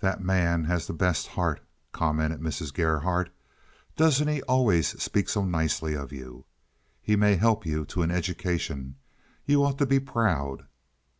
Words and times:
"That 0.00 0.20
man 0.20 0.64
has 0.64 0.88
the 0.88 0.92
best 0.92 1.28
heart," 1.28 1.60
commented 1.92 2.40
Mrs. 2.40 2.74
Gerhardt. 2.74 3.30
"Doesn't 3.94 4.26
he 4.26 4.42
always 4.42 5.00
speak 5.00 5.28
so 5.28 5.44
nicely 5.44 5.94
of 5.94 6.10
you? 6.10 6.44
He 7.00 7.14
may 7.14 7.36
help 7.36 7.64
you 7.64 7.84
to 7.84 8.02
an 8.02 8.10
education. 8.10 8.96
You 9.46 9.62
ought 9.62 9.78
to 9.78 9.86
be 9.86 10.00
proud." 10.00 10.66